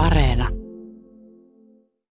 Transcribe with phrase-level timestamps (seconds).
[0.00, 0.48] Areena.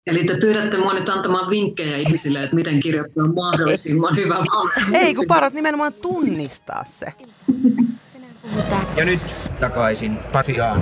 [0.08, 4.36] Eli te pyydätte mua nyt antamaan vinkkejä ihmisille, että miten kirjoittaa mahdollisimman hyvä
[4.94, 7.14] Ei, kun paras nimenomaan tunnistaa se.
[8.98, 9.20] Ja nyt
[9.60, 10.82] takaisin Pasiaan.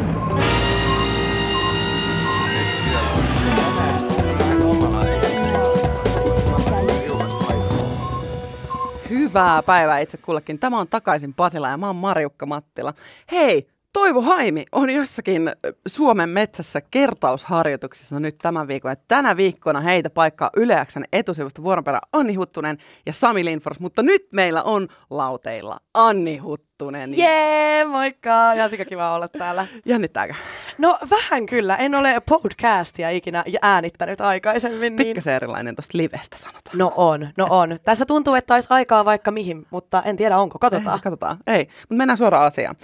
[9.09, 10.59] Hyvää päivää itse kullekin.
[10.59, 12.93] Tämä on takaisin Pasila ja mä oon Marjukka Mattila.
[13.31, 15.51] Hei, Toivo Haimi on jossakin
[15.87, 18.91] Suomen metsässä kertausharjoituksissa nyt tämän viikon.
[18.91, 23.79] Ja tänä viikkona heitä paikkaa Yleäksän etusivusta vuoronperä Anni Huttunen ja Sami Lindfors.
[23.79, 27.17] Mutta nyt meillä on lauteilla Anni Huttunen.
[27.17, 28.29] Jee, moikka!
[28.29, 29.67] Ja sika kiva olla täällä.
[29.85, 30.33] Jännittääkö?
[30.77, 31.75] No vähän kyllä.
[31.75, 34.95] En ole podcastia ikinä äänittänyt aikaisemmin.
[34.95, 35.07] Niin...
[35.07, 36.77] Pikkasen erilainen tuosta livestä sanotaan.
[36.77, 37.79] No on, no on.
[37.83, 40.59] Tässä tuntuu, että olisi aikaa vaikka mihin, mutta en tiedä onko.
[40.59, 40.95] Katsotaan.
[40.95, 41.37] Ei, katsotaan.
[41.47, 42.75] Ei, mutta mennään suoraan asiaan.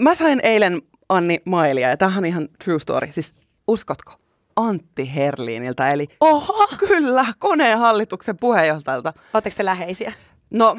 [0.00, 3.08] Mä sain eilen Anni mailia, ja tämähän on ihan true story.
[3.10, 3.34] Siis
[3.68, 4.12] uskotko?
[4.56, 6.68] Antti Herliiniltä, eli Oho!
[6.78, 9.12] kyllä, koneen hallituksen puheenjohtajalta.
[9.34, 10.12] Oletteko te läheisiä?
[10.50, 10.76] No,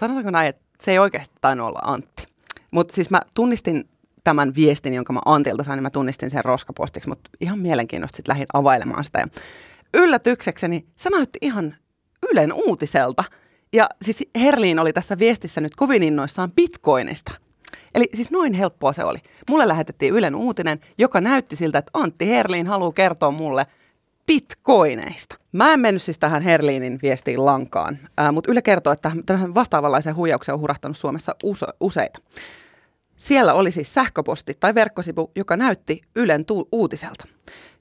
[0.00, 2.26] sanotaanko näin, että se ei oikeasti tainnut olla Antti.
[2.70, 3.88] Mutta siis mä tunnistin
[4.24, 8.32] tämän viestin, jonka mä Antilta sain, niin mä tunnistin sen roskapostiksi, mutta ihan mielenkiinnosta sitten
[8.32, 9.18] lähdin availemaan sitä.
[9.18, 9.26] Ja
[9.94, 11.74] yllätyksekseni se näytti ihan
[12.32, 13.24] Ylen uutiselta.
[13.72, 17.32] Ja siis Herliin oli tässä viestissä nyt kovin innoissaan bitcoinista.
[17.94, 19.18] Eli siis noin helppoa se oli.
[19.50, 23.66] Mulle lähetettiin Ylen uutinen, joka näytti siltä, että Antti Herliin haluaa kertoa mulle
[24.26, 25.36] bitcoineista.
[25.52, 30.16] Mä en mennyt siis tähän Herliinin viestiin lankaan, äh, mutta Yle kertoo, että tähän vastaavanlaisen
[30.16, 32.20] huijauksen on hurahtanut Suomessa uso- useita.
[33.16, 37.24] Siellä oli siis sähköposti tai verkkosivu, joka näytti Ylen tu- uutiselta.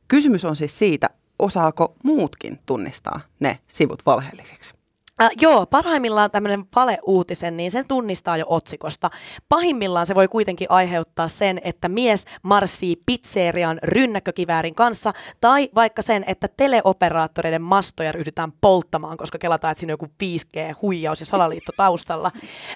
[0.08, 1.09] Kysymys on siis siitä,
[1.40, 4.81] osaako muutkin tunnistaa ne sivut valheellisiksi.
[5.22, 9.10] Äh, joo, parhaimmillaan tämmöinen valeuutisen, niin sen tunnistaa jo otsikosta.
[9.50, 16.24] Pahimmillaan se voi kuitenkin aiheuttaa sen, että mies marssii pizzerian rynnäkkökiväärin kanssa, tai vaikka sen,
[16.28, 22.31] että teleoperaattoreiden mastoja ryhdytään polttamaan, koska kelataan, että siinä on joku 5G-huijaus ja salaliitto taustalla.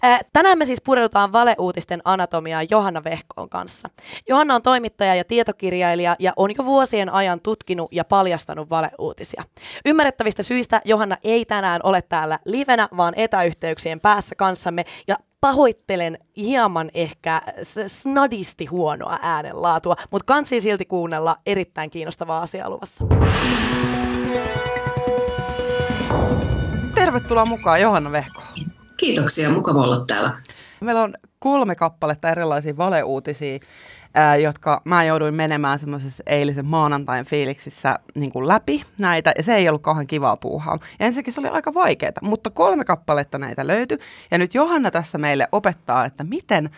[0.06, 3.90] Äh, tänään me siis pureudutaan valeuutisten anatomiaan Johanna Vehkoon kanssa.
[4.30, 9.44] Johanna on toimittaja ja tietokirjailija ja on jo vuosien ajan tutkinut ja paljastanut valeuutisia.
[9.86, 14.86] Ymmärrettävistä syistä Johanna ei tänään ole täällä täällä livenä, vaan etäyhteyksien päässä kanssamme.
[15.08, 17.42] Ja pahoittelen hieman ehkä
[17.88, 23.06] snadisti huonoa äänenlaatua, mutta kansi silti kuunnella erittäin kiinnostavaa asiaa luvassa.
[26.96, 28.42] Tervetuloa mukaan Johanna Vehko.
[28.98, 30.34] Kiitoksia, mukava olla täällä.
[30.82, 33.60] Meillä on kolme kappaletta erilaisia valeuutisia
[34.16, 39.56] ää, jotka mä jouduin menemään semmoisessa eilisen maanantain fiiliksissä niin kuin läpi näitä, ja se
[39.56, 40.80] ei ollut kauhean kivaa puuhaa.
[41.00, 43.98] Ja ensinnäkin se oli aika vaikeaa, mutta kolme kappaletta näitä löytyi,
[44.32, 46.70] ja nyt Johanna tässä meille opettaa, että miten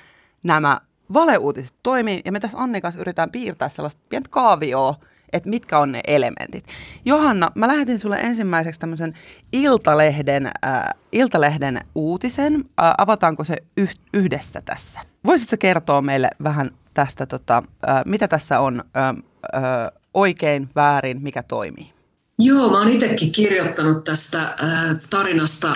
[0.44, 0.82] nämä
[1.14, 4.96] valeuutiset toimii, ja me tässä Anni kanssa yritetään piirtää sellaista pientä kaavioa,
[5.34, 6.66] että mitkä on ne elementit.
[7.06, 9.14] Johanna, mä lähetin sulle ensimmäiseksi tämmöisen
[9.54, 12.56] Iltalehden, äh, Iltalehden uutisen.
[12.56, 15.00] Äh, avataanko se yh- yhdessä tässä?
[15.26, 21.44] Voisitko kertoa meille vähän tästä, tota, äh, mitä tässä on äh, äh, oikein, väärin, mikä
[21.44, 21.94] toimii?
[22.40, 25.76] Joo, mä oon itsekin kirjoittanut tästä äh, tarinasta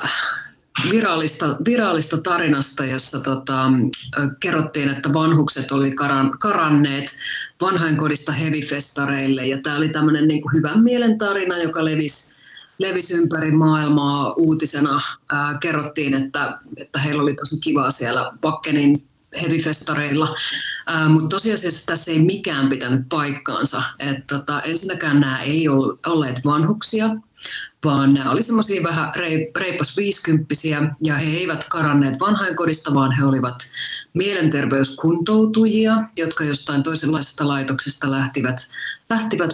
[0.91, 3.71] virallista, virallista tarinasta, jossa tota,
[4.39, 7.05] kerrottiin, että vanhukset oli karan, karanneet
[7.61, 9.45] vanhainkodista hevifestareille.
[9.45, 12.37] Ja tämä oli tämmöinen niin hyvän mielen tarina, joka levisi,
[12.77, 15.01] levisi ympäri maailmaa uutisena.
[15.31, 19.03] Ää, kerrottiin, että, että heillä oli tosi kivaa siellä Bakkenin
[19.41, 20.35] hevifestareilla.
[21.09, 23.83] Mutta tosiasiassa tässä ei mikään pitänyt paikkaansa.
[23.99, 27.09] Et, tota, ensinnäkään nämä ei ole olleet vanhuksia,
[27.85, 29.11] vaan nämä oli semmoisia vähän
[29.55, 33.55] reipas viisikymppisiä ja he eivät karanneet vanhainkodista, vaan he olivat
[34.13, 38.57] mielenterveyskuntoutujia, jotka jostain toisenlaisesta laitoksesta lähtivät,
[39.09, 39.51] lähtivät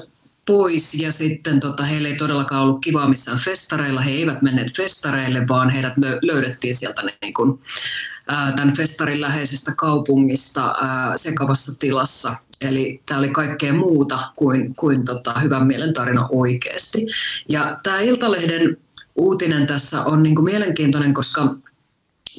[0.47, 4.01] pois ja sitten tota, heillä ei todellakaan ollut kivaa missään festareilla.
[4.01, 7.59] He eivät menneet festareille, vaan heidät löydettiin sieltä niin kuin,
[8.27, 12.35] ää, tämän festarin läheisestä kaupungista ää, sekavassa tilassa.
[12.61, 17.05] Eli tämä oli kaikkea muuta kuin, kuin tota, hyvän mielen tarina oikeasti.
[17.49, 18.77] Ja tämä Iltalehden
[19.15, 21.55] uutinen tässä on niin kuin mielenkiintoinen, koska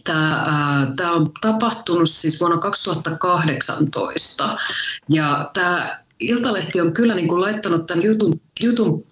[0.05, 4.57] Tämä, tämä on tapahtunut siis vuonna 2018
[5.09, 9.07] ja tämä Iltalehti on kyllä niin kuin laittanut tämän jutun, jutun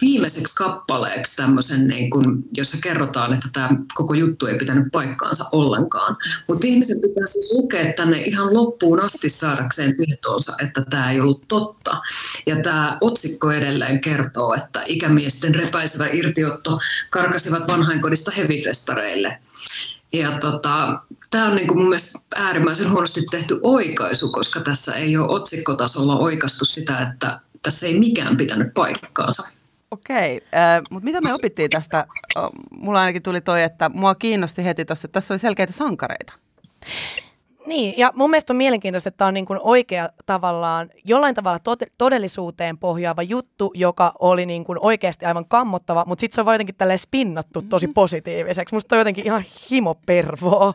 [0.00, 6.16] viimeiseksi kappaleeksi tämmöisen, niin kuin, jossa kerrotaan, että tämä koko juttu ei pitänyt paikkaansa ollenkaan.
[6.48, 11.44] Mutta ihmisen pitää siis lukea tänne ihan loppuun asti saadakseen tietoonsa, että tämä ei ollut
[11.48, 12.00] totta.
[12.46, 16.78] Ja tämä otsikko edelleen kertoo, että ikämiesten repäisevä irtiotto
[17.10, 19.38] karkasivat vanhainkodista hevifestareille.
[20.12, 21.00] Ja tota,
[21.30, 26.18] tämä on niin kuin mun mielestä äärimmäisen huonosti tehty oikaisu, koska tässä ei ole otsikkotasolla
[26.18, 29.59] oikastu sitä, että tässä ei mikään pitänyt paikkaansa.
[29.90, 32.06] Okei, äh, mutta mitä me opittiin tästä?
[32.70, 36.32] Mulla ainakin tuli toi, että mua kiinnosti heti tuossa, että tässä oli selkeitä sankareita.
[37.66, 41.58] Niin, ja mun mielestä on mielenkiintoista, että tämä on niin kuin oikea tavallaan, jollain tavalla
[41.58, 46.44] tot- todellisuuteen pohjaava juttu, joka oli niin kuin oikeasti aivan kammottava, mutta sitten se on
[46.44, 47.94] vaan jotenkin tälleen spinnattu tosi mm-hmm.
[47.94, 48.74] positiiviseksi.
[48.74, 50.74] Musta on jotenkin ihan himopervoa.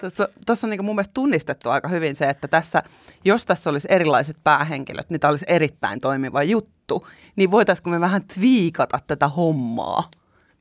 [0.00, 2.82] Tuossa, tuossa on niin mun mielestä tunnistettu aika hyvin se, että tässä,
[3.24, 7.06] jos tässä olisi erilaiset päähenkilöt, niin tämä olisi erittäin toimiva juttu.
[7.36, 10.10] Niin voitaisiinko me vähän twiikata tätä hommaa?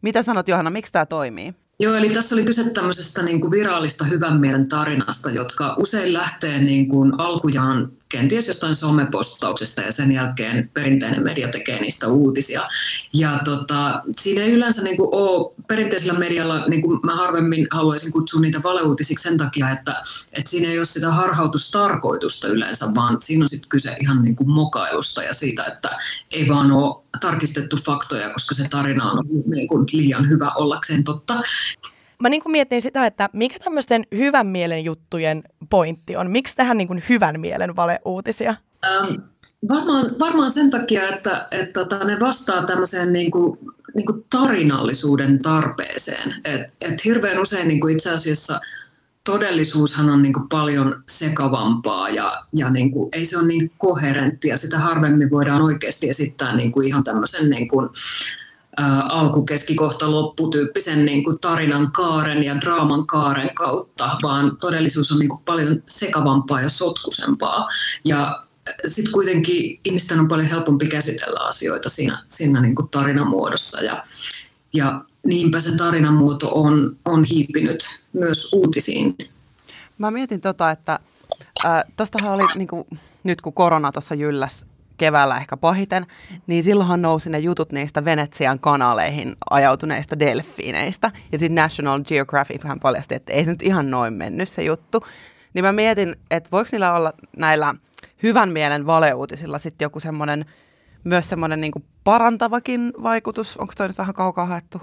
[0.01, 1.55] Mitä sanot Johanna, miksi tämä toimii?
[1.79, 6.59] Joo, eli tässä oli kyse tämmöisestä niin kuin virallista hyvän mielen tarinasta, jotka usein lähtee
[6.59, 12.69] niin kuin alkujaan kenties jostain somepostauksesta ja sen jälkeen perinteinen media tekee niistä uutisia.
[13.13, 18.11] Ja tota, siinä ei yleensä niin kuin ole perinteisellä medialla, niin kuin mä harvemmin haluaisin
[18.11, 19.91] kutsua niitä valeuutisiksi sen takia, että,
[20.33, 24.49] että siinä ei ole sitä harhautustarkoitusta yleensä, vaan siinä on sitten kyse ihan niin kuin
[24.49, 25.97] mokailusta ja siitä, että
[26.31, 31.41] ei vaan ole tarkistettu faktoja, koska se tarina on niin kuin liian hyvä ollakseen totta
[32.21, 36.31] mä niin mietin sitä, että mikä tämmöisten hyvän mielen juttujen pointti on?
[36.31, 38.55] Miksi tähän niin kuin hyvän mielen valeuutisia?
[38.85, 39.15] Ähm,
[39.69, 43.59] varmaan, varmaan sen takia, että, että tota, ne vastaa tämmöiseen niin kuin,
[43.95, 46.35] niin kuin tarinallisuuden tarpeeseen.
[46.45, 48.59] Et, et hirveän usein niin kuin itse asiassa
[49.25, 54.57] todellisuushan on niin kuin paljon sekavampaa ja, ja niin kuin, ei se ole niin koherenttia.
[54.57, 57.89] Sitä harvemmin voidaan oikeasti esittää niin kuin ihan tämmöisen niin kuin,
[59.09, 65.29] alku, keskikohta, lopputyyppisen niin kuin tarinan kaaren ja draaman kaaren kautta, vaan todellisuus on niin
[65.29, 67.69] kuin paljon sekavampaa ja sotkusempaa.
[68.05, 68.43] Ja
[68.87, 73.83] sitten kuitenkin ihmisten on paljon helpompi käsitellä asioita siinä, siinä niin kuin tarinan muodossa.
[73.83, 74.03] Ja,
[74.73, 79.15] ja niinpä se tarinan muoto on, on hiipinyt myös uutisiin.
[79.97, 80.99] Mä mietin tota, että
[81.65, 82.83] äh, tostahan oli niin kuin,
[83.23, 84.65] nyt kun korona tuossa jylläs
[84.97, 86.05] keväällä ehkä pahiten,
[86.47, 91.11] niin silloinhan nousi ne jutut niistä Venetsian kanaleihin ajautuneista delfiineistä.
[91.31, 95.05] Ja sitten National Geographic hän paljasti, että ei se nyt ihan noin mennyt se juttu.
[95.53, 97.75] Niin mä mietin, että voiko niillä olla näillä
[98.23, 100.45] hyvän mielen valeuutisilla sitten joku semmoinen,
[101.03, 103.57] myös semmoinen niin parantavakin vaikutus?
[103.57, 104.81] Onko toi nyt vähän kaukaa haettu?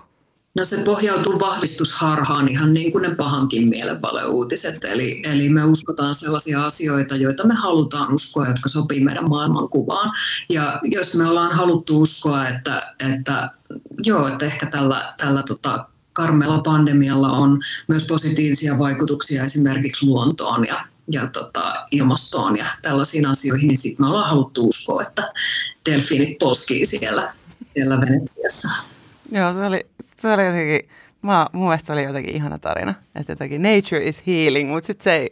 [0.54, 4.84] No se pohjautuu vahvistusharhaan ihan niin kuin ne pahankin mielen valeuutiset.
[4.84, 10.12] Eli, eli me uskotaan sellaisia asioita, joita me halutaan uskoa, jotka sopii meidän maailmankuvaan.
[10.48, 13.50] Ja jos me ollaan haluttu uskoa, että, että
[14.04, 20.84] joo, että ehkä tällä, tällä tota, karmella pandemialla on myös positiivisia vaikutuksia esimerkiksi luontoon ja,
[21.10, 25.32] ja tota, ilmastoon ja tällaisiin asioihin, niin sitten me ollaan haluttu uskoa, että
[25.90, 27.32] delfiinit polskii siellä,
[27.74, 28.68] siellä Venetsiassa.
[29.32, 29.86] Joo, se oli,
[30.22, 30.88] se oli jotenkin,
[31.22, 35.04] mä, mun mielestä se oli jotenkin ihana tarina, että jotenkin nature is healing, mutta sitten
[35.04, 35.30] se ei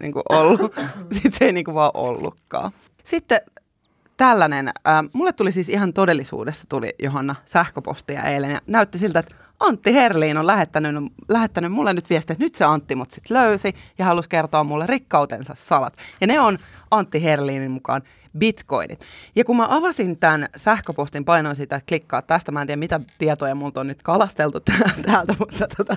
[0.00, 0.74] niin kuin ollut,
[1.12, 2.72] sitten se ei niin kuin vaan ollutkaan.
[3.04, 3.40] Sitten
[4.16, 9.34] tällainen, äh, mulle tuli siis ihan todellisuudesta tuli Johanna sähköpostia eilen ja näytti siltä, että
[9.60, 13.74] Antti Herliin on lähettänyt, lähettänyt mulle nyt viestiä, että nyt se Antti mut sit löysi
[13.98, 15.94] ja halusi kertoa mulle rikkautensa salat.
[16.20, 16.58] Ja ne on
[16.98, 18.02] Antti Herliinin mukaan
[18.38, 19.00] bitcoinit.
[19.36, 23.00] Ja kun mä avasin tämän sähköpostin, painoin sitä, että klikkaa tästä, mä en tiedä mitä
[23.18, 24.60] tietoja multa on nyt kalasteltu
[25.06, 25.96] täältä, mutta tota,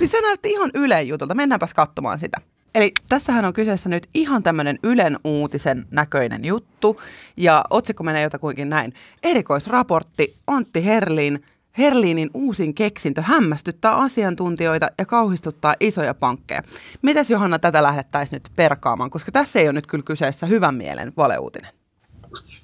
[0.00, 1.34] niin se näytti ihan Ylen jutulta.
[1.34, 2.40] Mennäänpäs katsomaan sitä.
[2.74, 7.00] Eli tässähän on kyseessä nyt ihan tämmöinen Ylen uutisen näköinen juttu,
[7.36, 8.94] ja otsikko menee jotakuinkin näin.
[9.22, 11.44] Erikoisraportti Antti Herlin
[11.78, 16.62] Herliinin uusin keksintö hämmästyttää asiantuntijoita ja kauhistuttaa isoja pankkeja.
[17.02, 21.12] Mitäs Johanna tätä lähdettäisiin nyt perkaamaan, koska tässä ei ole nyt kyllä kyseessä hyvän mielen
[21.16, 21.70] valeuutinen.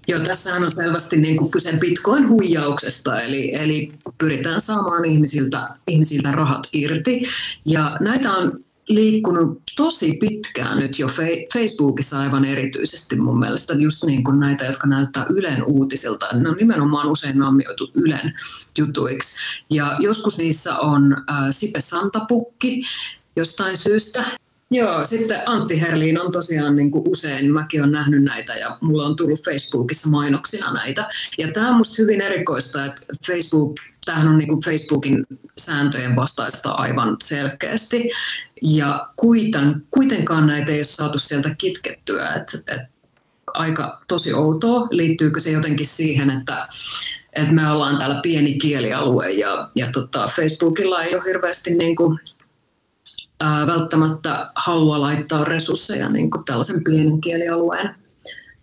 [0.09, 6.69] Joo, tässähän on selvästi niin kuin kyse bitcoin-huijauksesta, eli, eli pyritään saamaan ihmisiltä, ihmisiltä rahat
[6.73, 7.23] irti.
[7.64, 11.09] Ja näitä on liikkunut tosi pitkään nyt jo
[11.53, 16.27] Facebookissa aivan erityisesti mun mielestä, just niin kuin näitä, jotka näyttää Ylen uutisilta.
[16.33, 18.35] Ne on nimenomaan usein naamioitu Ylen
[18.79, 19.41] jutuiksi.
[19.71, 22.83] Ja joskus niissä on äh, Sipe Santapukki
[23.37, 24.25] jostain syystä.
[24.73, 29.07] Joo, sitten Antti Herliin on tosiaan niin kuin usein, mäkin olen nähnyt näitä ja mulla
[29.07, 31.09] on tullut Facebookissa mainoksina näitä.
[31.38, 35.26] Ja tämä on musta hyvin erikoista, että Facebook tämähän on niin kuin Facebookin
[35.59, 38.11] sääntöjen vastaista aivan selkeästi.
[38.62, 42.35] Ja kuiten, kuitenkaan näitä ei ole saatu sieltä kitkettyä.
[42.35, 42.83] Et, et
[43.55, 44.88] aika tosi outoa.
[44.91, 46.69] Liittyykö se jotenkin siihen, että,
[47.33, 52.19] että me ollaan täällä pieni kielialue ja, ja tota, Facebookilla ei ole hirveästi niin kuin,
[53.67, 57.95] välttämättä halua laittaa resursseja niin kuin tällaisen pienen kielialueen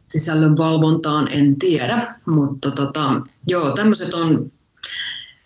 [0.10, 2.16] sisällön valvontaan, en tiedä.
[2.26, 4.52] Mutta tota, joo, tämmöiset on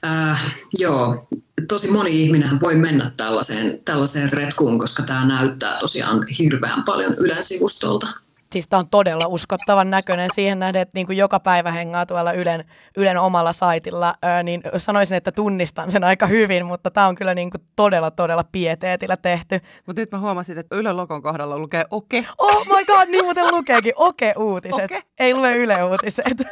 [0.05, 1.27] Äh, joo,
[1.67, 7.43] tosi moni ihminen voi mennä tällaiseen, tällaiseen retkuun, koska tämä näyttää tosiaan hirveän paljon Ylen
[7.43, 8.07] sivustolta.
[8.53, 12.31] Siis tämä on todella uskottavan näköinen siihen nähden, että niin kuin joka päivä hengaa tuolla
[12.31, 12.65] Ylen,
[12.97, 17.33] Ylen omalla saitilla, öö, niin sanoisin, että tunnistan sen aika hyvin, mutta tämä on kyllä
[17.33, 19.59] niin kuin todella, todella pieteetillä tehty.
[19.85, 22.25] Mutta nyt mä huomasin, että Ylen logon kohdalla lukee Oke.
[22.37, 24.85] Oh my god, niin muuten lukeekin Oke-uutiset.
[24.85, 25.01] Okay.
[25.19, 26.43] Ei lue Yle-uutiset.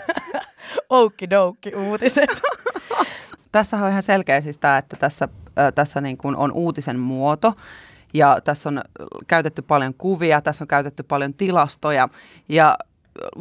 [0.90, 2.30] Oukki-doukki uutiset.
[3.52, 5.28] tässä on ihan selkeä siis tämä, että tässä,
[5.60, 7.54] äh, tässä niin kuin on uutisen muoto
[8.14, 8.82] ja tässä on
[9.28, 12.10] käytetty paljon kuvia, tässä on käytetty paljon tilastoja
[12.50, 12.78] ja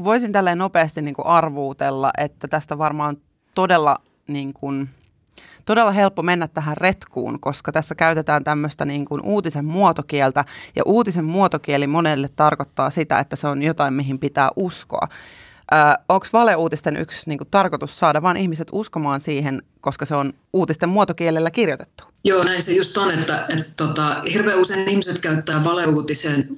[0.05, 3.17] voisin tälleen nopeasti niin kuin arvuutella, että tästä varmaan
[3.55, 3.97] todella
[4.27, 4.89] niin kuin,
[5.65, 10.45] todella helppo mennä tähän retkuun, koska tässä käytetään tämmöistä niin kuin uutisen muotokieltä,
[10.77, 15.09] ja uutisen muotokieli monelle tarkoittaa sitä, että se on jotain, mihin pitää uskoa.
[16.09, 20.89] Onko valeuutisten yksi niin kuin, tarkoitus saada vain ihmiset uskomaan siihen, koska se on uutisten
[20.89, 22.05] muotokielellä kirjoitettu?
[22.25, 25.65] Joo, näin se just on, että, että tota, hirveän usein ihmiset käyttää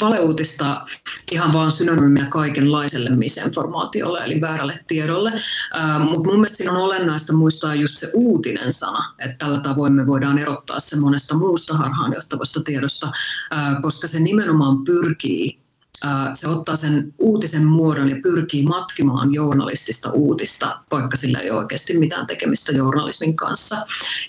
[0.00, 0.86] valeuutista
[1.32, 5.32] ihan vaan synonyyminä kaikenlaiselle misinformaatiolle, eli väärälle tiedolle.
[5.98, 10.06] Mutta mun mielestä siinä on olennaista muistaa just se uutinen sana, että tällä tavoin me
[10.06, 13.12] voidaan erottaa se monesta muusta harhaanjohtavasta tiedosta,
[13.50, 15.61] ää, koska se nimenomaan pyrkii
[16.34, 21.98] se ottaa sen uutisen muodon ja pyrkii matkimaan journalistista uutista, vaikka sillä ei ole oikeasti
[21.98, 23.76] mitään tekemistä journalismin kanssa.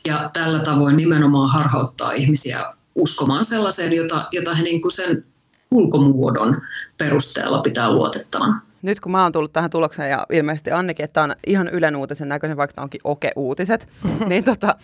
[0.05, 2.65] Ja tällä tavoin nimenomaan harhauttaa ihmisiä
[2.95, 5.25] uskomaan sellaiseen, jota, jota he niin kuin sen
[5.71, 6.61] ulkomuodon
[6.97, 8.61] perusteella pitää luotettavan.
[8.81, 12.29] Nyt kun mä oon tullut tähän tulokseen ja ilmeisesti Annikin, että on ihan Ylen uutisen
[12.29, 13.87] näköisen, vaikka tämä onkin oke-uutiset,
[14.29, 14.75] niin tota,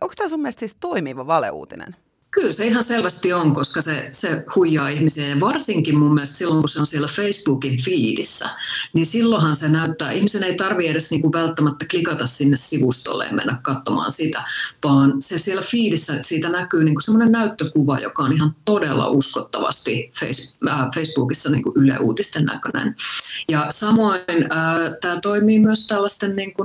[0.00, 1.96] onko tämä sun mielestä siis toimiva valeuutinen?
[2.36, 6.60] Kyllä se ihan selvästi on, koska se, se huijaa ihmisiä ja varsinkin mun mielestä silloin,
[6.60, 8.48] kun se on siellä Facebookin feedissä,
[8.92, 13.58] niin silloinhan se näyttää, ihmisen ei tarvitse edes niinku välttämättä klikata sinne sivustolle ja mennä
[13.62, 14.44] katsomaan sitä,
[14.84, 20.56] vaan se siellä feedissä, siitä näkyy niinku semmoinen näyttökuva, joka on ihan todella uskottavasti face,
[20.68, 22.94] äh, Facebookissa niinku Yle Uutisten näköinen.
[23.48, 26.64] Ja samoin äh, tämä toimii myös tällaisten niinku,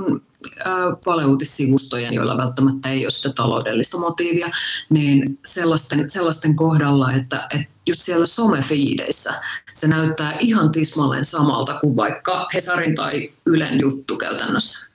[1.06, 4.50] valeuutissivustojen, joilla välttämättä ei ole sitä taloudellista motiivia,
[4.90, 9.34] niin sellaisten, sellaisten kohdalla, että, että just siellä somefiideissä
[9.74, 14.92] se näyttää ihan tismalleen samalta kuin vaikka Hesarin tai Ylen juttu käytännössä.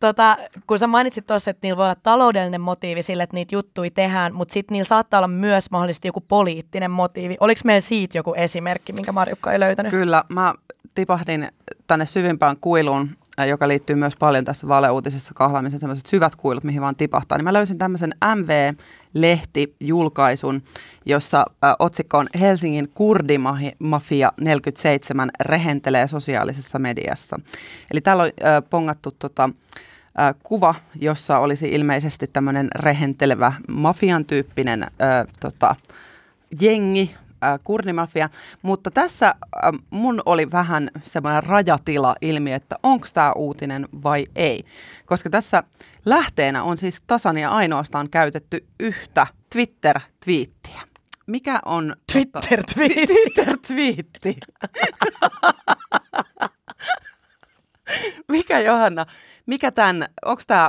[0.00, 0.36] Tota,
[0.66, 4.34] kun sä mainitsit tuossa, että niillä voi olla taloudellinen motiivi sille, että niitä juttuja tehdään,
[4.34, 7.36] mutta sitten niillä saattaa olla myös mahdollisesti joku poliittinen motiivi.
[7.40, 9.90] Oliko meillä siitä joku esimerkki, minkä Marjukka ei löytänyt?
[9.90, 10.54] Kyllä, mä
[10.94, 11.48] tipahdin
[11.86, 13.16] tänne syvimpään kuiluun
[13.48, 17.52] joka liittyy myös paljon tässä valeuutisessa kahlaamisen sellaiset syvät kuilut, mihin vaan tipahtaa, niin mä
[17.52, 20.62] löysin tämmöisen MV-lehti-julkaisun,
[21.06, 27.40] jossa äh, otsikko on Helsingin kurdimafia 47 rehentelee sosiaalisessa mediassa.
[27.90, 29.50] Eli täällä on äh, pongattu tota,
[30.20, 34.88] äh, kuva, jossa olisi ilmeisesti tämmöinen rehentelevä mafian tyyppinen äh,
[35.40, 35.76] tota,
[36.60, 38.28] jengi, äh, kurdimafia,
[38.62, 39.34] mutta tässä äh,
[39.90, 44.64] mun oli vähän semmoinen rajatila-ilmiö, että onko tämä uutinen vai ei.
[45.06, 45.62] Koska tässä
[46.04, 50.80] lähteenä on siis tasan ja ainoastaan käytetty yhtä Twitter-twiittiä.
[51.26, 51.96] Mikä on...
[52.12, 53.06] Twitter-twiitti.
[53.14, 54.36] Twitter-twiitti.
[58.32, 59.06] mikä Johanna,
[59.46, 60.08] mikä tämän,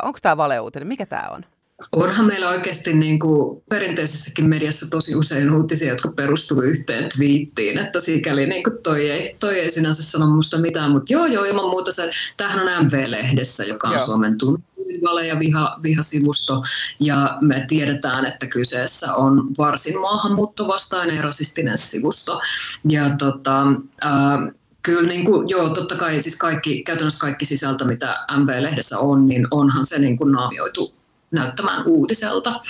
[0.04, 1.46] onko tämä valeuutinen, mikä tämä on?
[1.92, 8.00] Onhan meillä oikeasti niin kuin perinteisessäkin mediassa tosi usein uutisia, jotka perustuu yhteen twiittiin, että
[8.00, 11.70] sikäli niin kuin toi, ei, toi ei sinänsä sano musta mitään, mutta joo joo ilman
[11.70, 14.06] muuta se, tämähän on MV-lehdessä, joka on joo.
[14.06, 16.64] Suomen tunnetuin vale- ja viha, vihasivusto
[17.00, 22.42] ja me tiedetään, että kyseessä on varsin maahanmuuttovastainen ja rasistinen sivusto
[22.90, 23.62] ja tota,
[24.06, 29.28] äh, Kyllä, niin kuin, joo, totta kai siis kaikki, käytännössä kaikki sisältö, mitä MV-lehdessä on,
[29.28, 30.94] niin onhan se niin kuin naamioitu
[31.32, 32.62] näyttämään uutiselta.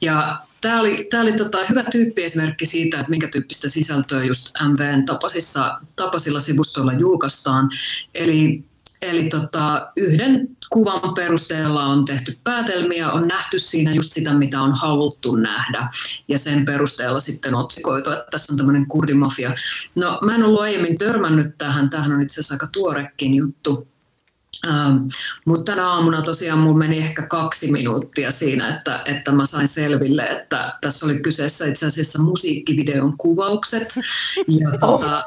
[0.00, 5.04] Ja tämä oli, tämä oli tota hyvä tyyppiesimerkki siitä, että minkä tyyppistä sisältöä just MVn
[5.04, 7.70] tapaisissa, tapaisilla sivustoilla julkaistaan.
[8.14, 8.64] Eli,
[9.02, 14.72] eli tota, yhden kuvan perusteella on tehty päätelmiä, on nähty siinä just sitä, mitä on
[14.72, 15.88] haluttu nähdä.
[16.28, 19.54] Ja sen perusteella sitten otsikoitu, että tässä on tämmöinen kurdimafia.
[19.94, 23.91] No mä en ollut aiemmin törmännyt tähän, tähän on itse asiassa aika tuorekin juttu
[24.66, 24.96] Ähm,
[25.44, 30.22] mutta tänä aamuna tosiaan mulla meni ehkä kaksi minuuttia siinä, että, että mä sain selville,
[30.22, 33.94] että tässä oli kyseessä itse asiassa musiikkivideon kuvaukset.
[34.48, 35.24] Ja tota,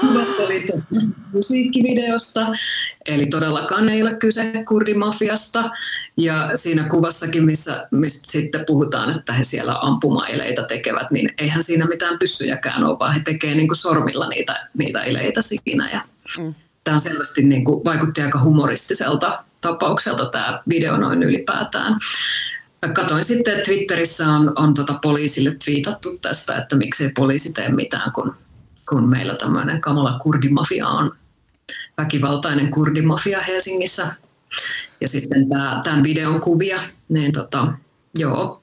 [0.00, 0.66] kuvat oli
[1.32, 2.46] musiikkivideosta,
[3.06, 5.70] eli todellakaan ei ole kyse kurdimafiasta.
[6.16, 11.86] Ja siinä kuvassakin, missä, missä sitten puhutaan, että he siellä ampumaeleitä tekevät, niin eihän siinä
[11.86, 15.90] mitään pyssyjäkään ole, vaan he tekevät niin sormilla niitä, niitä eleitä siinä.
[15.90, 16.04] Ja,
[16.38, 16.54] mm
[16.90, 21.98] tämä selvästi niin kuin vaikutti aika humoristiselta tapaukselta tämä video noin ylipäätään.
[22.94, 28.12] Katoin sitten, että Twitterissä on, on tota poliisille twiitattu tästä, että miksei poliisi tee mitään,
[28.12, 28.34] kun,
[28.88, 31.12] kun meillä tämmöinen kamala kurdimafia on
[31.98, 34.06] väkivaltainen kurdimafia Helsingissä.
[35.00, 37.72] Ja sitten tämä, tämän videon kuvia, niin tota,
[38.18, 38.62] joo,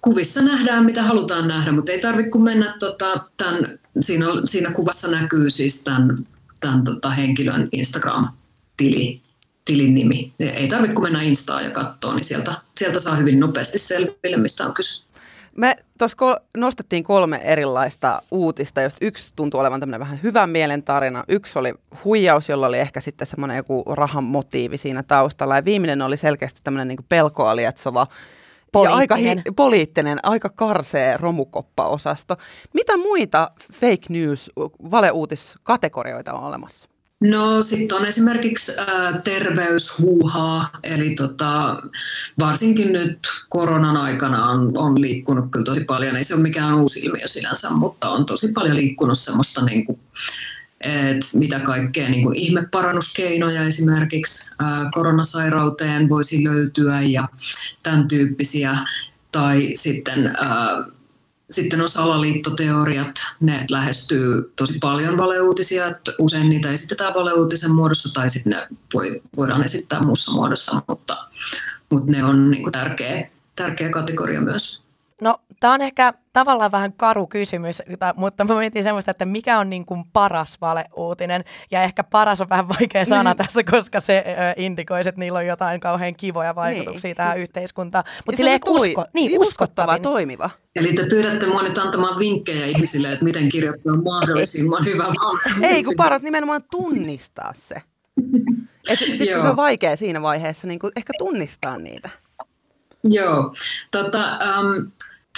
[0.00, 5.10] kuvissa nähdään mitä halutaan nähdä, mutta ei tarvitse kun mennä, tota, tämän, siinä, siinä kuvassa
[5.10, 6.26] näkyy siis tämän,
[6.60, 9.20] tämän tota, henkilön Instagram-tili,
[9.64, 10.32] tilin nimi.
[10.40, 14.66] Ei tarvitse kun mennä Instaan ja katsoa, niin sieltä, sieltä saa hyvin nopeasti selville, mistä
[14.66, 15.08] on kyse.
[15.56, 20.82] Me tuossa kol- nostettiin kolme erilaista uutista, josta yksi tuntui olevan tämmöinen vähän hyvän mielen
[20.82, 21.24] tarina.
[21.28, 21.74] Yksi oli
[22.04, 25.56] huijaus, jolla oli ehkä sitten semmoinen joku rahan motiivi siinä taustalla.
[25.56, 28.06] Ja viimeinen oli selkeästi tämmöinen niin pelkoa lietsova
[28.72, 28.92] Poliittinen.
[28.92, 32.36] Ja aika hi- poliittinen, aika karsee romukoppa-osasto.
[32.74, 34.50] Mitä muita fake news,
[34.90, 36.88] valeuutiskategorioita on olemassa?
[37.20, 41.76] No sitten on esimerkiksi äh, terveyshuuhaa, eli tota,
[42.38, 47.00] varsinkin nyt koronan aikana on, on liikkunut kyllä tosi paljon, ei se ole mikään uusi
[47.00, 50.00] ilmiö sinänsä, mutta on tosi paljon liikkunut semmoista niin kuin,
[50.80, 57.28] et mitä kaikkea niin kuin ihmeparannuskeinoja esimerkiksi ää, koronasairauteen voisi löytyä ja
[57.82, 58.76] tämän tyyppisiä.
[59.32, 60.84] Tai sitten, ää,
[61.50, 68.30] sitten on salaliittoteoriat, ne lähestyy tosi paljon valeuutisia, että usein niitä esitetään valeuutisen muodossa tai
[68.30, 71.28] sitten ne voi, voidaan esittää muussa muodossa, mutta,
[71.90, 74.82] mutta ne on niin kuin tärkeä, tärkeä kategoria myös.
[75.20, 77.82] No, tämä on ehkä tavallaan vähän karu kysymys,
[78.16, 81.44] mutta mä mietin semmoista, että mikä on niin kuin paras valeuutinen.
[81.70, 83.36] Ja ehkä paras on vähän vaikea sana niin.
[83.36, 84.24] tässä, koska se
[84.56, 87.16] indikoi, että niillä on jotain kauhean kivoja vaikutuksia niin.
[87.16, 88.04] tähän yhteiskuntaan.
[88.26, 90.50] Mutta sille ei usko, niin, uskottava, toimiva.
[90.76, 95.70] Eli te pyydätte mua nyt antamaan vinkkejä ihmisille, että miten kirjoittaa mahdollisimman hyvä valeuutinen.
[95.70, 97.82] Ei, kun paras nimenomaan tunnistaa se.
[98.94, 102.10] Sitten se on vaikea siinä vaiheessa niin ehkä tunnistaa niitä.
[103.04, 103.54] Joo.
[103.90, 104.90] Tota, um,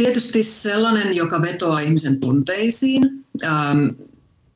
[0.04, 3.04] tietysti sellainen, joka vetoaa ihmisen tunteisiin,
[3.44, 4.06] um,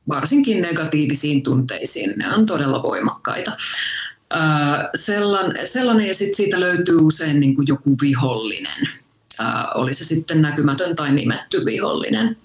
[0.09, 3.51] varsinkin negatiivisiin tunteisiin, ne on todella voimakkaita.
[4.33, 8.89] Uh, sellainen, sellainen ja sitten siitä löytyy usein niin kuin joku vihollinen.
[9.39, 12.37] Uh, oli se sitten näkymätön tai nimetty vihollinen.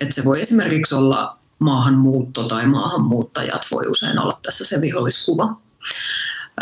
[0.00, 5.60] Et se voi esimerkiksi olla maahanmuutto tai maahanmuuttajat voi usein olla tässä se viholliskuva.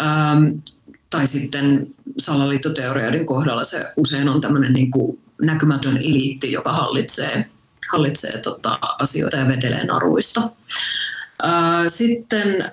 [0.02, 0.62] Um,
[1.10, 1.86] tai sitten
[2.18, 7.46] salaliittoteorioiden kohdalla se usein on tämmöinen niin kuin näkymätön eliitti, joka hallitsee,
[7.92, 10.50] hallitsee tota asioita ja vetelee naruista.
[11.88, 12.72] Sitten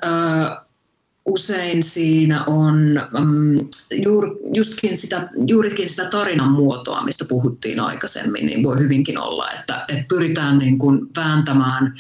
[1.25, 8.63] usein siinä on um, juur, justkin sitä, juurikin sitä tarinan muotoa, mistä puhuttiin aikaisemmin, niin
[8.63, 11.95] voi hyvinkin olla, että, että pyritään niin kuin vääntämään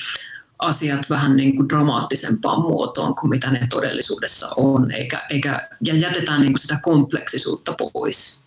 [0.59, 6.41] asiat vähän niin kuin dramaattisempaan muotoon kuin mitä ne todellisuudessa on, eikä, eikä, ja jätetään
[6.41, 8.43] niin kuin sitä kompleksisuutta pois.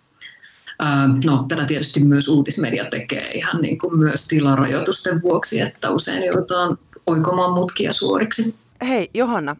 [1.24, 6.78] No, tätä tietysti myös uutismedia tekee ihan niin kuin myös tilarajoitusten vuoksi, että usein joudutaan
[7.06, 8.56] oikomaan mutkia suoriksi.
[8.88, 9.56] Hei Johanna,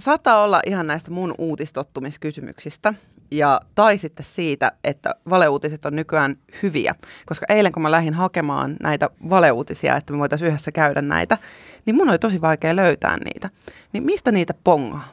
[0.00, 2.94] saattaa olla ihan näistä mun uutistottumiskysymyksistä,
[3.30, 6.94] ja, tai sitten siitä, että valeuutiset on nykyään hyviä.
[7.26, 11.38] Koska eilen kun mä lähdin hakemaan näitä valeuutisia, että me voitaisiin yhdessä käydä näitä,
[11.86, 13.50] niin mun oli tosi vaikea löytää niitä.
[13.92, 15.12] Niin mistä niitä pongaa?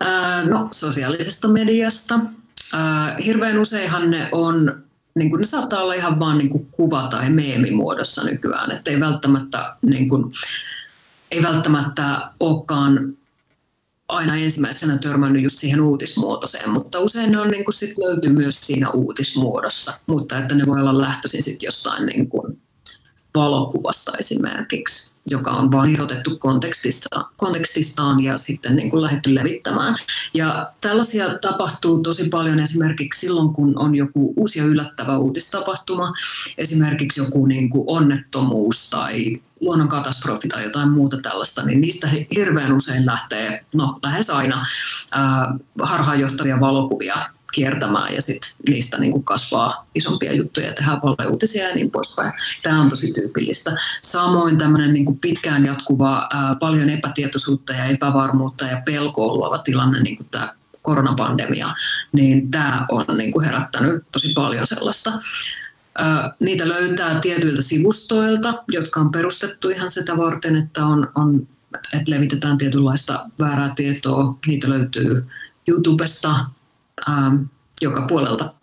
[0.00, 2.20] Ää, no sosiaalisesta mediasta.
[2.72, 4.82] Ää, hirveän useinhan ne on
[5.14, 9.00] niin kuin ne saattaa olla ihan vaan niin kuin kuva- tai meemimuodossa nykyään, että ei
[9.00, 10.32] välttämättä, niin kuin,
[11.30, 13.16] ei välttämättä olekaan
[14.08, 18.60] aina ensimmäisenä törmännyt just siihen uutismuotoiseen, mutta usein ne on niin kuin sit löytyy myös
[18.60, 22.58] siinä uutismuodossa, mutta että ne voi olla lähtöisin sit jostain niin kuin
[23.34, 29.96] valokuvasta esimerkiksi, joka on vain irrotettu kontekstista, kontekstistaan ja sitten niin kuin lähdetty levittämään.
[30.34, 36.12] Ja tällaisia tapahtuu tosi paljon esimerkiksi silloin, kun on joku uusi ja yllättävä uutistapahtuma,
[36.58, 43.06] esimerkiksi joku niin kuin onnettomuus tai luonnonkatastrofi tai jotain muuta tällaista, niin niistä hirveän usein
[43.06, 44.66] lähtee, no lähes aina,
[45.10, 51.68] ää, harhaanjohtavia valokuvia kiertämään ja sitten niistä niin kuin kasvaa isompia juttuja ja tehdään uutisia
[51.68, 52.32] ja niin poispäin.
[52.62, 53.76] Tämä on tosi tyypillistä.
[54.02, 60.00] Samoin tämmöinen niin kuin pitkään jatkuva, ää, paljon epätietoisuutta ja epävarmuutta ja pelkoa luova tilanne,
[60.00, 61.74] niin kuin tämä koronapandemia,
[62.12, 65.12] niin tämä on niin kuin herättänyt tosi paljon sellaista
[66.40, 72.58] Niitä löytää tietyiltä sivustoilta, jotka on perustettu ihan sitä varten, että, on, on, että levitetään
[72.58, 74.38] tietynlaista väärää tietoa.
[74.46, 75.26] Niitä löytyy
[75.68, 76.46] YouTubesta,
[77.08, 77.36] ähm,
[77.80, 78.54] joka puolelta.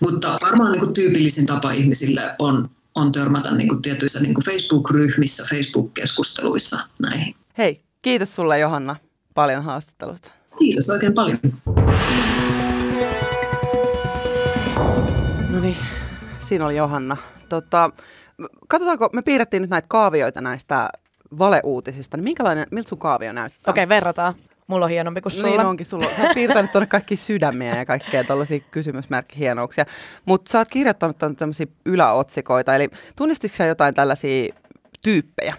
[0.00, 4.44] Mutta varmaan niin kuin tyypillisin tapa ihmisille on, on törmätä niin kuin tietyissä niin kuin
[4.44, 7.34] Facebook-ryhmissä, Facebook-keskusteluissa näihin.
[7.58, 8.96] Hei, kiitos sulle Johanna
[9.34, 10.32] paljon haastattelusta.
[10.58, 11.38] Kiitos oikein paljon.
[15.48, 15.76] No niin,
[16.48, 17.16] siinä oli Johanna.
[17.48, 17.90] Tota,
[18.68, 20.88] katsotaanko, me piirrettiin nyt näitä kaavioita näistä
[21.38, 23.70] valeuutisista, niin minkälainen, miltä sun kaavio näyttää?
[23.70, 24.34] Okei, okay, verrataan.
[24.72, 25.46] Mulla on hienompi kuin sulla.
[25.46, 26.04] Niin onkin sulla.
[26.16, 29.86] Sä oot piirtänyt tuonne kaikki sydämiä ja kaikkea tällaisia kysymysmerkkihienouksia.
[30.24, 34.54] Mutta sä oot kirjoittanut tämmöisiä yläotsikoita, eli tunnistitko sä jotain tällaisia
[35.02, 35.54] tyyppejä?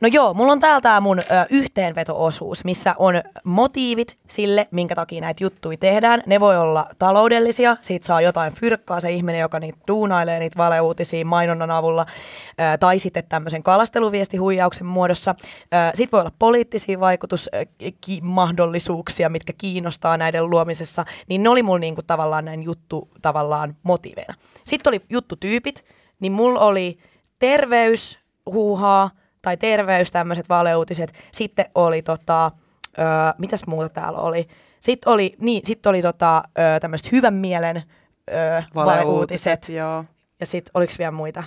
[0.00, 3.14] No joo, mulla on täältä mun ö, yhteenveto-osuus, missä on
[3.44, 6.22] motiivit sille, minkä takia näitä juttuja tehdään.
[6.26, 11.24] Ne voi olla taloudellisia, siitä saa jotain fyrkkaa se ihminen, joka niitä duunailee, niitä valeuutisia
[11.24, 12.06] mainonnan avulla,
[12.50, 15.34] ö, tai sitten tämmöisen kalasteluviestihuijauksen muodossa.
[15.94, 22.44] Sitten voi olla poliittisia vaikutusmahdollisuuksia, mitkä kiinnostaa näiden luomisessa, niin ne oli mulla niinku tavallaan
[22.44, 24.34] näin juttu tavallaan motiiveina.
[24.64, 25.84] Sitten oli juttutyypit,
[26.20, 26.98] niin mulla oli
[27.38, 29.10] terveys, huuhaa,
[29.42, 31.12] tai terveys, tämmöiset valeuutiset.
[31.32, 32.46] Sitten oli tota,
[32.98, 33.02] ö,
[33.38, 34.48] mitäs muuta täällä oli?
[34.80, 36.42] Sitten oli, niin, sit oli tota,
[36.80, 37.82] tämmöiset hyvän mielen ö,
[38.74, 39.06] valeuutiset.
[39.06, 39.68] valeuutiset.
[39.68, 40.04] Joo.
[40.40, 41.44] Ja sitten oliko vielä muita?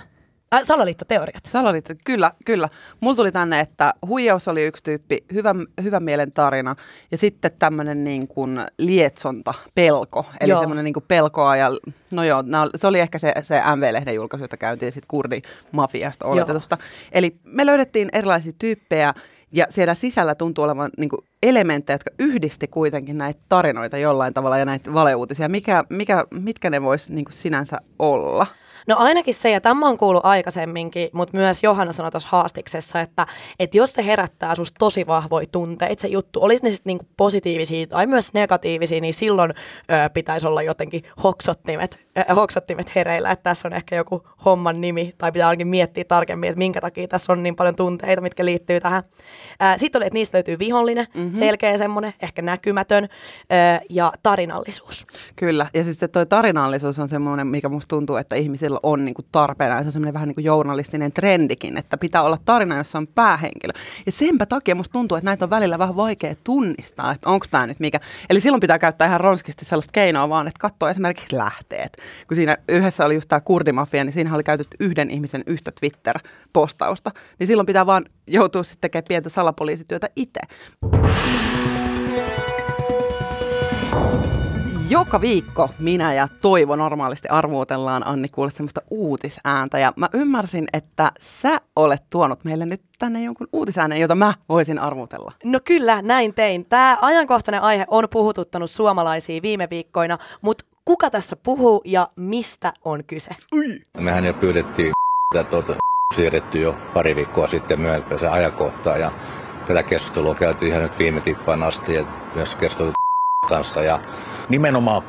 [0.54, 1.44] Äh, salaliittoteoriat.
[1.48, 2.68] Salaliitto, kyllä, kyllä.
[3.00, 6.76] Mulla tuli tänne, että huijaus oli yksi tyyppi, hyvän, hyvän mielen tarina
[7.10, 10.26] ja sitten tämmöinen niin kuin lietsonta, pelko.
[10.40, 11.70] Eli semmoinen niin kuin pelkoa ja
[12.10, 12.44] no joo,
[12.76, 16.76] se oli ehkä se, se MV-lehden julkaisu, jota käytiin sitten kurdimafiasta oletetusta.
[16.80, 16.88] Joo.
[17.12, 19.14] Eli me löydettiin erilaisia tyyppejä
[19.52, 24.58] ja siellä sisällä tuntuu olevan niin kuin elementtejä, jotka yhdisti kuitenkin näitä tarinoita jollain tavalla
[24.58, 25.48] ja näitä valeuutisia.
[25.48, 28.46] Mikä, mikä, mitkä ne voisi niin sinänsä olla?
[28.88, 33.26] No ainakin se, ja tämä on kuullut aikaisemminkin, mutta myös Johanna sanoi tuossa haastiksessa, että,
[33.58, 37.86] että jos se herättää susta tosi vahvoja tunteita, se juttu, olisi ne sitten niinku positiivisia
[37.86, 43.68] tai myös negatiivisia, niin silloin ö, pitäisi olla jotenkin hoksottimet, ö, hoksottimet hereillä, että tässä
[43.68, 47.42] on ehkä joku homman nimi, tai pitää ainakin miettiä tarkemmin, että minkä takia tässä on
[47.42, 49.02] niin paljon tunteita, mitkä liittyy tähän.
[49.76, 51.34] Sitten oli, että niistä löytyy vihollinen, mm-hmm.
[51.34, 55.06] selkeä semmoinen, ehkä näkymätön, ö, ja tarinallisuus.
[55.36, 59.14] Kyllä, ja sitten tuo tarinallisuus on semmoinen, mikä musta tuntuu, että ihmisillä ihmisillä on niin
[59.14, 59.82] kuin tarpeena.
[59.82, 63.72] Se on semmoinen vähän niin kuin journalistinen trendikin, että pitää olla tarina, jossa on päähenkilö.
[64.06, 67.66] Ja senpä takia musta tuntuu, että näitä on välillä vähän vaikea tunnistaa, että onko tämä
[67.66, 67.98] nyt mikä.
[68.30, 71.96] Eli silloin pitää käyttää ihan ronskisti sellaista keinoa vaan, että katsoo esimerkiksi lähteet.
[72.28, 77.10] Kun siinä yhdessä oli just tämä kurdimafia, niin siinä oli käytetty yhden ihmisen yhtä Twitter-postausta.
[77.38, 80.40] Niin silloin pitää vaan joutua sitten tekemään pientä salapoliisityötä itse.
[84.92, 89.78] Joka viikko minä ja Toivo normaalisti arvuutellaan, Anni, kuulet semmoista uutisääntä.
[89.78, 94.78] Ja mä ymmärsin, että sä olet tuonut meille nyt tänne jonkun uutisäänen, jota mä voisin
[94.78, 95.32] arvutella.
[95.44, 96.64] No kyllä, näin tein.
[96.64, 103.04] Tämä ajankohtainen aihe on puhututtanut suomalaisia viime viikkoina, mutta kuka tässä puhuu ja mistä on
[103.04, 103.30] kyse?
[103.54, 103.80] Ui.
[103.98, 104.92] Mehän jo pyydettiin
[105.50, 105.74] tuota
[106.16, 109.12] siirretty jo pari viikkoa sitten myöhemmin ajankohtaa ja
[109.66, 113.01] tätä keskustelua käytiin ihan nyt viime tippaan asti ja myös keskustelua
[113.48, 114.00] kanssa ja
[114.48, 115.02] nimenomaan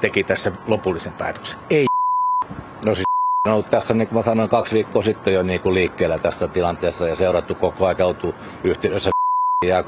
[0.00, 1.60] teki tässä lopullisen päätöksen.
[1.70, 1.86] Ei
[2.84, 3.04] No siis
[3.48, 6.48] on ollut tässä, niin kuin mä sanoin, kaksi viikkoa sitten jo niin kuin liikkeellä tästä
[6.48, 9.10] tilanteesta ja seurattu koko ajan, oltu yhteydessä
[9.66, 9.84] ja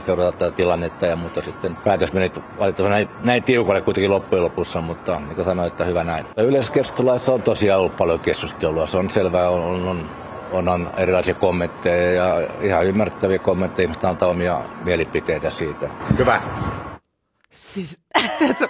[0.00, 4.80] seurata tätä tilannetta ja mutta sitten päätös meni valitettavasti näin, näin tiukalle kuitenkin loppujen lopussa,
[4.80, 6.26] mutta niin kuin sanoin, että hyvä näin.
[6.36, 10.10] Yleiskeskustelussa on tosiaan ollut paljon keskustelua, se on selvää, on, on, on
[10.52, 15.88] on, on erilaisia kommentteja ja ihan ymmärrettäviä kommentteja, ihmiset antaa omia mielipiteitä siitä.
[16.18, 16.42] Hyvä.
[17.50, 18.00] Siis,
[18.38, 18.68] tiedätkö,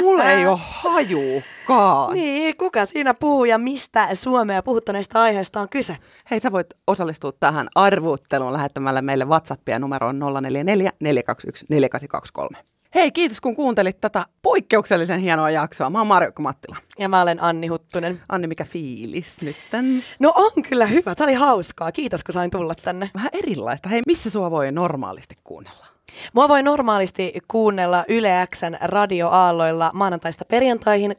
[0.00, 2.14] mulla ei ole hajukaan.
[2.14, 5.96] Niin, kuka siinä puhuu ja mistä Suomea puhuttaneista aiheesta on kyse?
[6.30, 12.58] Hei, sä voit osallistua tähän arvuutteluun lähettämällä meille WhatsAppia numeroon 044 421 4823.
[12.94, 15.90] Hei, kiitos kun kuuntelit tätä poikkeuksellisen hienoa jaksoa.
[15.90, 16.76] Mä oon Marjukka Mattila.
[16.98, 18.22] Ja mä olen Anni Huttunen.
[18.28, 20.04] Anni, mikä fiilis nytten?
[20.18, 21.14] No on kyllä hyvä.
[21.14, 21.92] Tää oli hauskaa.
[21.92, 23.10] Kiitos kun sain tulla tänne.
[23.14, 23.88] Vähän erilaista.
[23.88, 25.93] Hei, missä sua voi normaalisti kuunnella?
[26.32, 31.16] Mua voi normaalisti kuunnella Yle Xn radioaalloilla maanantaista perjantaihin 12.2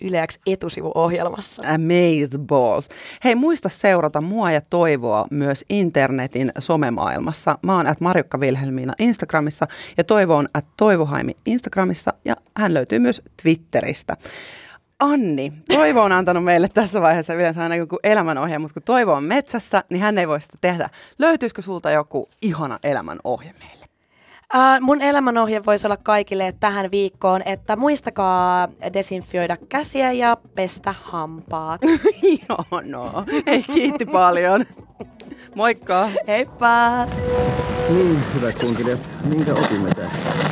[0.00, 1.62] Yle X etusivuohjelmassa.
[1.62, 2.88] Amaze balls.
[3.24, 7.58] Hei, muista seurata mua ja Toivoa myös internetin somemaailmassa.
[7.62, 12.98] Mä oon at Marjukka Vilhelmiina Instagramissa ja Toivo on at Toivohaimi Instagramissa ja hän löytyy
[12.98, 14.16] myös Twitteristä.
[15.02, 19.24] Anni, Toivo on antanut meille tässä vaiheessa yleensä aina joku elämänohje, mutta kun Toivo on
[19.24, 20.90] metsässä, niin hän ei voi sitä tehdä.
[21.18, 23.86] Löytyisikö sulta joku ihana elämänohje meille?
[24.54, 31.80] Uh, mun elämänohje voisi olla kaikille tähän viikkoon, että muistakaa desinfioida käsiä ja pestä hampaat.
[32.82, 33.24] no.
[33.46, 34.66] Hei, kiitti paljon.
[35.54, 36.08] Moikka.
[36.26, 37.06] Heippa.
[37.88, 40.51] Niin, hyvät kuuntelijat, minkä opimme tästä?